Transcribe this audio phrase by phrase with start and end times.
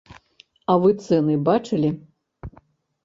[0.73, 1.89] А вы цэны бачылі?